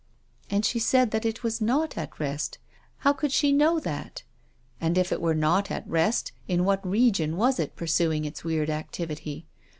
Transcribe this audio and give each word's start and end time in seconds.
And 0.49 0.65
she 0.65 0.79
said 0.79 1.11
that 1.11 1.27
it 1.27 1.43
was 1.43 1.61
not 1.61 1.95
at 1.95 2.19
rest. 2.19 2.57
How 3.05 3.13
could 3.13 3.31
she 3.31 3.51
know 3.51 3.79
that? 3.81 4.23
And 4.79 4.97
if 4.97 5.11
it 5.11 5.21
were 5.21 5.35
not 5.35 5.69
at 5.69 5.87
rest, 5.87 6.31
in 6.47 6.65
what 6.65 6.83
region 6.83 7.37
was 7.37 7.59
it 7.59 7.75
pursuing 7.75 8.25
its 8.25 8.43
weird 8.43 8.71
activity 8.71 9.45